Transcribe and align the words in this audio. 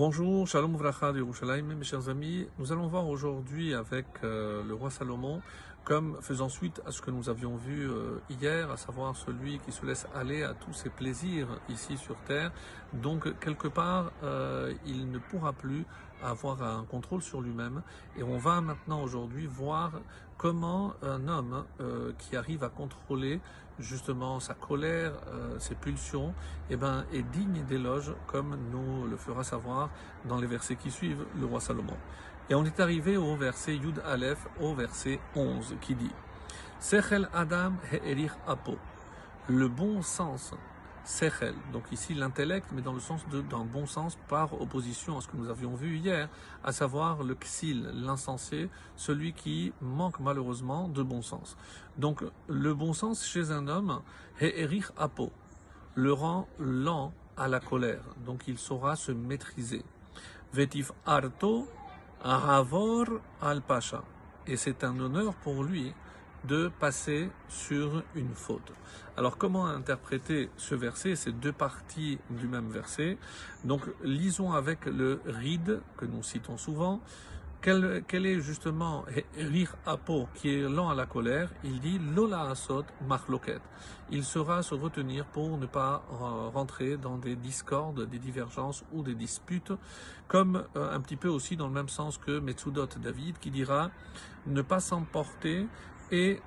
Bonjour, 0.00 0.48
Shalom 0.48 0.76
Vracha 0.76 1.12
de 1.12 1.18
Yerushalayim, 1.18 1.74
mes 1.74 1.84
chers 1.84 2.08
amis. 2.08 2.46
Nous 2.58 2.72
allons 2.72 2.86
voir 2.86 3.06
aujourd'hui 3.06 3.74
avec 3.74 4.06
euh, 4.24 4.62
le 4.66 4.72
roi 4.72 4.88
Salomon, 4.90 5.42
comme 5.84 6.16
faisant 6.22 6.48
suite 6.48 6.80
à 6.86 6.90
ce 6.90 7.02
que 7.02 7.10
nous 7.10 7.28
avions 7.28 7.56
vu 7.56 7.86
euh, 7.86 8.18
hier, 8.30 8.70
à 8.70 8.78
savoir 8.78 9.14
celui 9.14 9.58
qui 9.58 9.72
se 9.72 9.84
laisse 9.84 10.06
aller 10.14 10.42
à 10.42 10.54
tous 10.54 10.72
ses 10.72 10.88
plaisirs 10.88 11.48
ici 11.68 11.98
sur 11.98 12.16
terre. 12.26 12.50
Donc, 12.94 13.38
quelque 13.40 13.68
part, 13.68 14.10
euh, 14.22 14.72
il 14.86 15.10
ne 15.10 15.18
pourra 15.18 15.52
plus 15.52 15.84
avoir 16.22 16.62
un 16.62 16.84
contrôle 16.84 17.22
sur 17.22 17.40
lui-même. 17.40 17.82
Et 18.16 18.22
on 18.22 18.38
va 18.38 18.60
maintenant 18.60 19.02
aujourd'hui 19.02 19.46
voir 19.46 19.92
comment 20.38 20.94
un 21.02 21.28
homme 21.28 21.64
euh, 21.80 22.12
qui 22.18 22.36
arrive 22.36 22.64
à 22.64 22.68
contrôler 22.68 23.40
justement 23.78 24.40
sa 24.40 24.54
colère, 24.54 25.12
euh, 25.28 25.58
ses 25.58 25.74
pulsions, 25.74 26.34
eh 26.70 26.76
ben, 26.76 27.04
est 27.12 27.22
digne 27.22 27.64
d'éloge, 27.64 28.12
comme 28.26 28.56
nous 28.70 29.06
le 29.06 29.16
fera 29.16 29.44
savoir 29.44 29.90
dans 30.26 30.38
les 30.38 30.46
versets 30.46 30.76
qui 30.76 30.90
suivent 30.90 31.24
le 31.38 31.46
roi 31.46 31.60
Salomon. 31.60 31.96
Et 32.48 32.54
on 32.54 32.64
est 32.64 32.80
arrivé 32.80 33.16
au 33.16 33.36
verset 33.36 33.76
Yud 33.76 34.02
Aleph, 34.04 34.46
au 34.60 34.74
verset 34.74 35.20
11, 35.36 35.76
qui 35.80 35.94
dit 35.94 36.10
Sechel 36.78 37.28
Adam 37.32 37.72
He'erich 37.92 38.32
Apo. 38.46 38.76
Le 39.48 39.68
bon 39.68 40.02
sens 40.02 40.54
Sechel, 41.10 41.54
donc 41.72 41.90
ici 41.90 42.14
l'intellect, 42.14 42.68
mais 42.72 42.82
dans 42.82 42.92
le 42.92 43.00
sens 43.00 43.26
d'un 43.28 43.64
bon 43.64 43.84
sens 43.84 44.16
par 44.28 44.60
opposition 44.60 45.18
à 45.18 45.20
ce 45.20 45.26
que 45.26 45.36
nous 45.36 45.50
avions 45.50 45.74
vu 45.74 45.96
hier, 45.96 46.28
à 46.62 46.70
savoir 46.70 47.24
le 47.24 47.34
xil, 47.34 47.90
l'insensé, 47.92 48.70
celui 48.94 49.32
qui 49.32 49.72
manque 49.80 50.20
malheureusement 50.20 50.88
de 50.88 51.02
bon 51.02 51.20
sens. 51.20 51.56
Donc 51.98 52.22
le 52.46 52.74
bon 52.74 52.92
sens 52.92 53.26
chez 53.26 53.50
un 53.50 53.66
homme, 53.66 54.02
He'erich 54.40 54.86
Apo, 54.96 55.32
le 55.96 56.12
rend 56.12 56.46
lent 56.60 57.12
à 57.36 57.48
la 57.48 57.58
colère, 57.58 58.04
donc 58.24 58.44
il 58.46 58.56
saura 58.56 58.94
se 58.94 59.10
maîtriser. 59.10 59.84
Vetif 60.52 60.92
Arto, 61.06 61.66
al-Pasha. 62.22 64.04
Et 64.46 64.56
c'est 64.56 64.84
un 64.84 64.98
honneur 65.00 65.34
pour 65.34 65.64
lui 65.64 65.92
de 66.44 66.70
passer 66.80 67.30
sur 67.48 68.02
une 68.14 68.34
faute. 68.34 68.72
Alors 69.16 69.36
comment 69.36 69.66
interpréter 69.66 70.50
ce 70.56 70.74
verset, 70.74 71.16
ces 71.16 71.32
deux 71.32 71.52
parties 71.52 72.18
du 72.30 72.48
même 72.48 72.70
verset 72.70 73.18
Donc 73.64 73.82
lisons 74.02 74.52
avec 74.52 74.86
le 74.86 75.20
ride 75.26 75.80
que 75.96 76.06
nous 76.06 76.22
citons 76.22 76.56
souvent. 76.56 77.00
Quel, 77.62 78.24
est 78.24 78.40
justement 78.40 79.04
rire 79.36 79.76
apo 79.84 80.28
qui 80.34 80.48
est 80.48 80.62
lent 80.62 80.88
à 80.88 80.94
la 80.94 81.04
colère? 81.04 81.52
Il 81.62 81.78
dit 81.80 81.98
lola 81.98 82.48
asot 82.48 82.86
marloket. 83.06 83.60
Il 84.10 84.24
sera 84.24 84.62
se 84.62 84.74
retenir 84.74 85.26
pour 85.26 85.58
ne 85.58 85.66
pas 85.66 86.02
rentrer 86.54 86.96
dans 86.96 87.18
des 87.18 87.36
discordes, 87.36 88.08
des 88.08 88.18
divergences 88.18 88.82
ou 88.92 89.02
des 89.02 89.14
disputes, 89.14 89.74
comme 90.26 90.64
euh, 90.74 90.96
un 90.96 91.00
petit 91.02 91.16
peu 91.16 91.28
aussi 91.28 91.58
dans 91.58 91.66
le 91.66 91.74
même 91.74 91.90
sens 91.90 92.16
que 92.16 92.40
Metsudot 92.40 92.88
David 92.96 93.38
qui 93.38 93.50
dira 93.50 93.90
ne 94.46 94.62
pas 94.62 94.80
s'emporter 94.80 95.66
et 96.10 96.40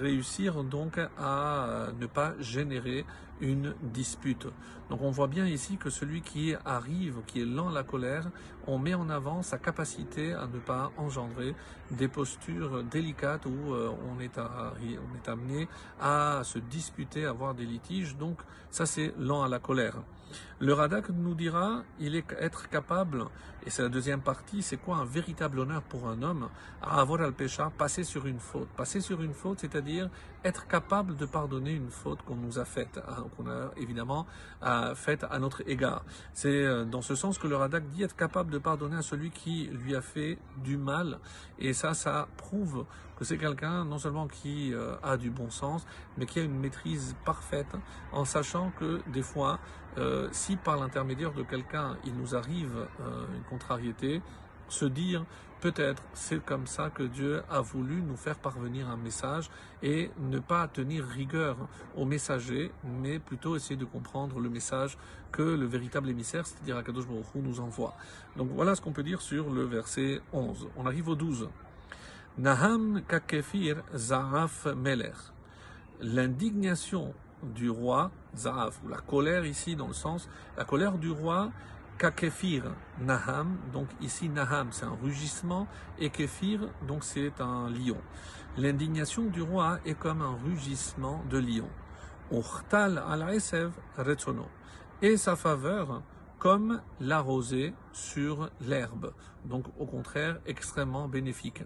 réussir 0.00 0.64
donc 0.64 0.98
à 1.18 1.88
ne 1.98 2.06
pas 2.06 2.34
générer 2.40 3.04
une 3.40 3.74
dispute. 3.82 4.46
Donc 4.88 5.02
on 5.02 5.10
voit 5.10 5.26
bien 5.26 5.46
ici 5.46 5.76
que 5.76 5.90
celui 5.90 6.22
qui 6.22 6.54
arrive, 6.64 7.16
qui 7.26 7.40
est 7.40 7.44
lent 7.44 7.68
à 7.68 7.72
la 7.72 7.82
colère, 7.82 8.30
on 8.66 8.78
met 8.78 8.94
en 8.94 9.10
avant 9.10 9.42
sa 9.42 9.58
capacité 9.58 10.32
à 10.32 10.46
ne 10.46 10.58
pas 10.58 10.92
engendrer 10.96 11.54
des 11.90 12.08
postures 12.08 12.82
délicates 12.84 13.46
où 13.46 13.74
euh, 13.74 13.90
on 14.08 14.20
est 14.20 15.28
amené 15.28 15.68
à 16.00 16.42
se 16.44 16.58
disputer, 16.58 17.26
à 17.26 17.30
avoir 17.30 17.54
des 17.54 17.66
litiges. 17.66 18.16
Donc 18.16 18.38
ça 18.70 18.86
c'est 18.86 19.12
lent 19.18 19.42
à 19.42 19.48
la 19.48 19.58
colère. 19.58 19.96
Le 20.58 20.72
Radak 20.72 21.10
nous 21.10 21.34
dira, 21.34 21.82
il 21.98 22.16
est 22.16 22.24
être 22.40 22.68
capable, 22.68 23.24
et 23.66 23.70
c'est 23.70 23.82
la 23.82 23.88
deuxième 23.88 24.20
partie, 24.20 24.62
c'est 24.62 24.76
quoi 24.76 24.96
un 24.96 25.04
véritable 25.04 25.58
honneur 25.58 25.82
pour 25.82 26.08
un 26.08 26.22
homme 26.22 26.48
à 26.80 27.00
avoir 27.00 27.20
al 27.20 27.32
pécha, 27.32 27.70
passer 27.76 28.04
sur 28.04 28.26
une 28.26 28.38
faute. 28.38 28.68
Passer 28.76 29.00
sur 29.00 29.22
une 29.22 29.34
faute, 29.34 29.60
c'est-à-dire 29.60 30.08
être 30.44 30.66
capable 30.66 31.16
de 31.16 31.26
pardonner 31.26 31.72
une 31.72 31.90
faute 31.90 32.22
qu'on 32.22 32.36
nous 32.36 32.58
a 32.58 32.64
faite, 32.64 33.00
hein, 33.08 33.26
qu'on 33.36 33.48
a 33.48 33.72
évidemment 33.76 34.26
faite 34.94 35.26
à 35.28 35.38
notre 35.38 35.62
égard. 35.68 36.04
C'est 36.32 36.64
euh, 36.64 36.84
dans 36.84 37.02
ce 37.02 37.14
sens 37.14 37.38
que 37.38 37.46
le 37.46 37.56
Radak 37.56 37.88
dit 37.88 38.02
être 38.02 38.16
capable 38.16 38.50
de 38.50 38.58
pardonner 38.58 38.96
à 38.96 39.02
celui 39.02 39.30
qui 39.30 39.68
lui 39.72 39.94
a 39.94 40.00
fait 40.00 40.38
du 40.58 40.76
mal. 40.76 41.18
Et 41.58 41.72
ça, 41.72 41.94
ça 41.94 42.28
prouve 42.36 42.86
que 43.16 43.24
c'est 43.24 43.38
quelqu'un 43.38 43.84
non 43.84 43.98
seulement 43.98 44.28
qui 44.28 44.72
euh, 44.74 44.94
a 45.02 45.16
du 45.16 45.30
bon 45.30 45.50
sens, 45.50 45.86
mais 46.16 46.26
qui 46.26 46.38
a 46.38 46.42
une 46.42 46.58
maîtrise 46.58 47.16
parfaite 47.24 47.74
en 48.12 48.24
sachant 48.24 48.70
que 48.78 49.00
des 49.08 49.22
fois, 49.22 49.58
euh, 49.98 50.28
si 50.32 50.56
par 50.56 50.76
l'intermédiaire 50.76 51.32
de 51.32 51.42
quelqu'un 51.42 51.96
il 52.04 52.14
nous 52.14 52.34
arrive 52.34 52.86
euh, 53.00 53.24
une 53.34 53.44
contrariété, 53.44 54.20
se 54.68 54.84
dire 54.84 55.24
peut-être 55.60 56.02
c'est 56.12 56.44
comme 56.44 56.66
ça 56.66 56.90
que 56.90 57.02
Dieu 57.02 57.42
a 57.50 57.60
voulu 57.60 58.02
nous 58.02 58.16
faire 58.16 58.36
parvenir 58.36 58.88
un 58.88 58.96
message 58.96 59.50
et 59.82 60.10
ne 60.18 60.38
pas 60.38 60.68
tenir 60.68 61.04
rigueur 61.04 61.56
au 61.96 62.04
messager, 62.04 62.70
mais 62.84 63.18
plutôt 63.18 63.56
essayer 63.56 63.76
de 63.76 63.84
comprendre 63.84 64.38
le 64.38 64.50
message 64.50 64.98
que 65.32 65.42
le 65.42 65.66
véritable 65.66 66.08
émissaire, 66.08 66.46
c'est-à-dire 66.46 66.76
Akadosh 66.76 67.06
Baruch 67.06 67.26
nous 67.36 67.60
envoie. 67.60 67.94
Donc 68.36 68.50
voilà 68.54 68.74
ce 68.74 68.80
qu'on 68.80 68.92
peut 68.92 69.02
dire 69.02 69.20
sur 69.20 69.50
le 69.50 69.64
verset 69.64 70.20
11. 70.32 70.68
On 70.76 70.86
arrive 70.86 71.08
au 71.08 71.14
12. 71.14 71.48
Naham 72.38 73.02
kakefir 73.08 73.82
zaaf 73.94 74.66
meler. 74.66 75.12
L'indignation 76.00 77.14
du 77.54 77.70
roi, 77.70 78.10
zaaf, 78.36 78.80
ou 78.84 78.88
la 78.88 78.98
colère 78.98 79.44
ici 79.44 79.76
dans 79.76 79.88
le 79.88 79.94
sens, 79.94 80.28
la 80.56 80.64
colère 80.64 80.98
du 80.98 81.10
roi, 81.10 81.50
kakefir 81.98 82.64
naham, 83.00 83.56
donc 83.72 83.88
ici 84.00 84.28
naham 84.28 84.68
c'est 84.70 84.84
un 84.84 84.96
rugissement, 85.02 85.66
et 85.98 86.10
kefir 86.10 86.68
donc 86.86 87.04
c'est 87.04 87.40
un 87.40 87.70
lion. 87.70 87.98
L'indignation 88.58 89.24
du 89.24 89.42
roi 89.42 89.78
est 89.84 89.98
comme 89.98 90.22
un 90.22 90.36
rugissement 90.44 91.22
de 91.30 91.38
lion. 91.38 91.68
Urtal 92.30 93.02
al 93.06 93.24
retsono. 93.98 94.46
Et 95.02 95.16
sa 95.16 95.36
faveur 95.36 96.02
comme 96.38 96.80
la 97.00 97.20
rosée 97.20 97.74
sur 97.92 98.50
l'herbe. 98.60 99.12
Donc 99.44 99.64
au 99.78 99.86
contraire 99.86 100.38
extrêmement 100.46 101.08
bénéfique. 101.08 101.62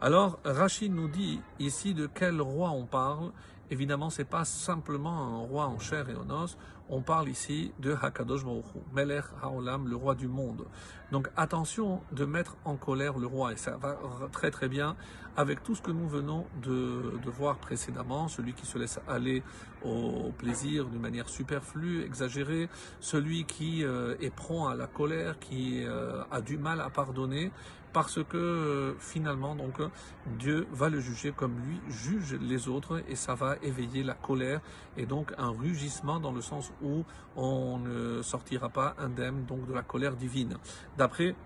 Alors, 0.00 0.38
Rachid 0.44 0.92
nous 0.92 1.08
dit 1.08 1.40
ici 1.58 1.94
de 1.94 2.06
quel 2.06 2.40
roi 2.40 2.70
on 2.70 2.84
parle. 2.84 3.32
Évidemment, 3.70 4.10
c'est 4.10 4.24
pas 4.24 4.44
simplement 4.44 5.22
un 5.22 5.38
roi 5.38 5.66
en 5.66 5.78
chair 5.78 6.08
et 6.10 6.14
en 6.14 6.28
os. 6.30 6.58
On 6.90 7.00
parle 7.00 7.28
ici 7.28 7.72
de 7.78 7.96
Hakadosh 8.00 8.44
Baruch 8.44 8.66
Melech 8.92 9.24
Haolam, 9.42 9.88
le 9.88 9.96
roi 9.96 10.14
du 10.14 10.28
monde. 10.28 10.66
Donc 11.12 11.30
attention 11.36 12.02
de 12.12 12.26
mettre 12.26 12.56
en 12.64 12.76
colère 12.76 13.18
le 13.18 13.26
roi, 13.26 13.52
et 13.52 13.56
ça 13.56 13.78
va 13.78 13.98
très 14.32 14.50
très 14.50 14.68
bien 14.68 14.96
avec 15.36 15.62
tout 15.62 15.74
ce 15.74 15.82
que 15.82 15.90
nous 15.90 16.08
venons 16.08 16.46
de, 16.62 17.18
voir 17.30 17.56
précédemment, 17.56 18.28
celui 18.28 18.52
qui 18.52 18.66
se 18.66 18.78
laisse 18.78 19.00
aller 19.08 19.42
au, 19.84 20.30
plaisir 20.38 20.86
d'une 20.86 21.00
manière 21.00 21.28
superflue, 21.28 22.04
exagérée, 22.04 22.68
celui 23.00 23.44
qui 23.44 23.84
euh, 23.84 24.14
est 24.20 24.30
prompt 24.30 24.68
à 24.68 24.74
la 24.74 24.86
colère, 24.86 25.38
qui 25.38 25.82
euh, 25.84 26.22
a 26.30 26.40
du 26.40 26.56
mal 26.58 26.80
à 26.80 26.90
pardonner, 26.90 27.50
parce 27.94 28.22
que 28.24 28.36
euh, 28.36 28.94
finalement 28.98 29.54
donc 29.54 29.80
Dieu 30.26 30.66
va 30.72 30.90
le 30.90 31.00
juger 31.00 31.32
comme 31.32 31.56
lui 31.60 31.80
juge 31.88 32.34
les 32.34 32.68
autres 32.68 33.02
et 33.08 33.14
ça 33.14 33.34
va 33.34 33.56
éveiller 33.62 34.02
la 34.02 34.14
colère 34.14 34.60
et 34.98 35.06
donc 35.06 35.32
un 35.38 35.50
rugissement 35.50 36.18
dans 36.20 36.32
le 36.32 36.42
sens 36.42 36.72
où 36.82 37.04
on 37.36 37.78
ne 37.78 38.20
sortira 38.20 38.68
pas 38.68 38.94
indemne 38.98 39.44
donc 39.46 39.66
de 39.66 39.72
la 39.72 39.82
colère 39.82 40.16
divine. 40.16 40.58
D'après 40.98 41.36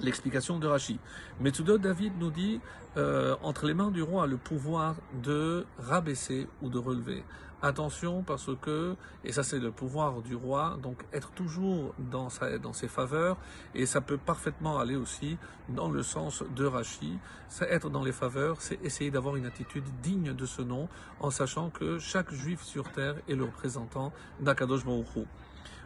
l'explication 0.00 0.58
de 0.58 0.66
Rachi. 0.66 0.98
Metsudo 1.40 1.78
David 1.78 2.12
nous 2.18 2.30
dit 2.30 2.60
euh, 2.96 3.36
entre 3.42 3.66
les 3.66 3.74
mains 3.74 3.90
du 3.90 4.02
roi 4.02 4.26
le 4.26 4.36
pouvoir 4.36 4.96
de 5.22 5.66
rabaisser 5.78 6.48
ou 6.62 6.68
de 6.68 6.78
relever. 6.78 7.24
Attention 7.60 8.22
parce 8.22 8.50
que, 8.62 8.94
et 9.24 9.32
ça 9.32 9.42
c'est 9.42 9.58
le 9.58 9.72
pouvoir 9.72 10.22
du 10.22 10.36
roi, 10.36 10.78
donc 10.80 11.04
être 11.12 11.32
toujours 11.32 11.92
dans, 11.98 12.28
sa, 12.28 12.56
dans 12.58 12.72
ses 12.72 12.86
faveurs, 12.86 13.36
et 13.74 13.84
ça 13.84 14.00
peut 14.00 14.16
parfaitement 14.16 14.78
aller 14.78 14.94
aussi 14.94 15.38
dans 15.68 15.90
le 15.90 16.04
sens 16.04 16.44
de 16.54 16.64
Rachi. 16.64 17.18
Être 17.62 17.90
dans 17.90 18.04
les 18.04 18.12
faveurs, 18.12 18.60
c'est 18.60 18.80
essayer 18.84 19.10
d'avoir 19.10 19.34
une 19.34 19.44
attitude 19.44 19.82
digne 20.02 20.34
de 20.34 20.46
ce 20.46 20.62
nom, 20.62 20.88
en 21.18 21.30
sachant 21.30 21.70
que 21.70 21.98
chaque 21.98 22.32
juif 22.32 22.62
sur 22.62 22.92
terre 22.92 23.16
est 23.28 23.34
le 23.34 23.44
représentant 23.44 24.12
d'Akadosh 24.38 24.84
Baruch 24.84 25.26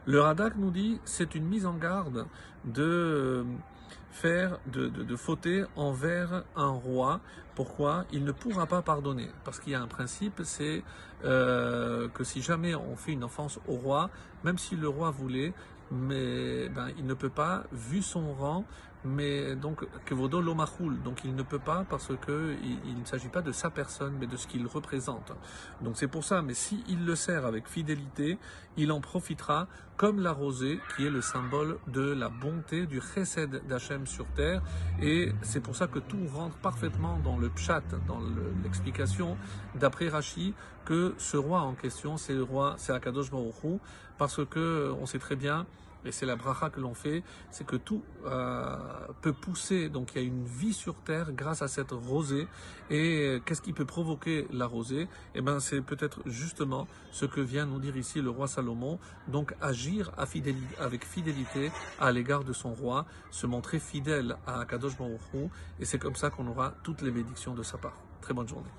Le 0.05 0.21
Radak 0.21 0.57
nous 0.57 0.71
dit 0.71 1.01
c'est 1.07 1.35
une 1.35 1.47
mise 1.47 1.65
en 1.65 1.79
garde 1.79 2.27
de 2.67 3.47
faire 4.11 4.59
de, 4.67 4.89
de, 4.89 5.17
fauter 5.17 5.65
envers 5.77 6.45
un 6.55 6.71
roi. 6.71 7.21
Pourquoi 7.55 8.05
Il 8.13 8.25
ne 8.25 8.33
pourra 8.33 8.67
pas 8.67 8.83
pardonner? 8.83 9.31
Parce 9.45 9.59
qu'il 9.61 9.73
y 9.73 9.75
a 9.75 9.81
un 9.81 9.87
principe, 9.87 10.43
c'est 10.45 10.83
euh, 11.25 12.09
que 12.09 12.25
si 12.25 12.43
jamais 12.43 12.75
on 12.75 12.97
fait 12.97 13.13
une 13.13 13.25
offense 13.25 13.59
au 13.67 13.75
roi, 13.75 14.11
même 14.45 14.59
si 14.59 14.77
le 14.77 14.89
roi 14.89 15.11
voulait, 15.11 15.53
mais 15.91 16.69
ben, 16.69 16.89
il 16.99 17.07
ne 17.07 17.15
peut 17.15 17.31
pas, 17.31 17.65
vu 17.73 18.03
son 18.03 18.33
rang, 18.35 18.65
mais 19.05 19.57
donc 19.57 19.85
que 20.05 20.15
vaudou 20.15 20.41
l'omachoul, 20.41 21.03
donc 21.03 21.25
il 21.25 21.35
ne 21.35 21.43
peut 21.43 21.59
pas 21.59 21.85
parce 21.89 22.13
que 22.21 22.57
il, 22.63 22.99
ne 22.99 23.05
s'agit 23.05 23.29
pas 23.29 23.43
de 23.43 23.53
sa 23.53 23.71
personne, 23.71 24.17
mais 24.19 24.27
de 24.27 24.37
ce 24.37 24.47
qu'il 24.47 24.67
représente. 24.67 25.33
Donc 25.81 25.97
c'est 25.97 26.09
pour 26.09 26.25
ça. 26.25 26.43
Mais 26.43 26.55
si 26.55 26.85
il 26.89 27.05
le 27.05 27.17
sert 27.17 27.47
avec 27.47 27.69
fidélité, 27.69 28.39
il 28.77 28.93
en 28.93 29.01
profitera 29.01 29.67
comme 29.97 30.21
la 30.21 30.33
rosée, 30.33 30.81
qui 30.97 31.07
est 31.07 31.11
le 31.11 31.21
symbole 31.21 31.79
de 31.87 32.13
la 32.13 32.29
bonté 32.29 32.87
du 32.87 33.01
chesed 33.01 33.67
d'Hachem 33.67 34.07
sur 34.07 34.27
terre. 34.35 34.63
Et 35.01 35.33
c'est 35.43 35.61
pour 35.61 35.77
ça 35.77 35.87
que 35.87 35.99
tout 35.99 36.27
rentre 36.33 36.57
parfaitement 36.57 37.19
dans 37.19 37.37
le 37.37 37.49
pshat, 37.51 37.83
dans 38.07 38.21
l'explication 38.63 39.37
d'après 39.75 40.09
Rashi, 40.09 40.55
que 40.85 41.15
ce 41.19 41.37
roi 41.37 41.61
en 41.61 41.75
question, 41.75 42.17
c'est 42.17 42.35
le 42.35 42.43
roi, 42.43 42.75
c'est 42.79 42.93
Akadosh 42.93 43.31
Baruch 43.31 43.81
parce 44.19 44.45
que 44.47 44.93
on 45.01 45.07
sait 45.07 45.19
très 45.19 45.37
bien 45.37 45.67
et 46.05 46.13
c'est 46.13 46.27
la 46.27 46.37
bracha 46.37 46.71
que 46.71 46.81
l'on 46.81 46.95
fait, 46.95 47.23
c'est 47.51 47.67
que 47.67 47.77
tout 47.77 48.03
euh, 48.27 48.77
peut 49.21 49.33
pousser, 49.33 49.89
donc 49.89 50.15
il 50.15 50.23
y 50.23 50.25
a 50.25 50.27
une 50.27 50.45
vie 50.45 50.73
sur 50.73 50.95
terre 50.97 51.33
grâce 51.33 51.63
à 51.63 51.69
cette 51.69 51.93
rosée. 51.93 52.47
Et 52.91 53.41
qu'est-ce 53.47 53.63
qui 53.63 53.73
peut 53.73 53.85
provoquer 53.85 54.47
la 54.53 54.67
rosée? 54.67 55.09
Eh 55.35 55.41
bien, 55.41 55.61
c'est 55.61 55.81
peut-être 55.81 56.21
justement 56.27 56.87
ce 57.11 57.25
que 57.25 57.41
vient 57.41 57.67
nous 57.67 57.79
dire 57.79 57.97
ici 57.97 58.21
le 58.21 58.31
roi 58.31 58.49
Salomon, 58.49 58.99
donc 59.29 59.55
agir 59.61 60.13
avec 60.79 61.05
fidélité 61.05 61.71
à 62.01 62.13
l'égard 62.13 62.45
de 62.45 62.53
son 62.53 62.75
roi, 62.75 63.07
se 63.31 63.47
montrer 63.47 63.79
fidèle 63.79 64.37
à 64.47 64.65
Kadosh 64.65 64.99
Baruch 64.99 65.21
et 65.81 65.85
c'est 65.85 65.99
comme 65.99 66.17
ça 66.17 66.31
qu'on 66.31 66.47
aura 66.47 66.75
toutes 66.83 67.03
les 67.03 67.11
bénédictions 67.11 67.55
de 67.55 67.63
sa 67.63 67.79
part. 67.79 67.97
Très 68.21 68.35
bonne 68.35 68.49
journée. 68.49 68.71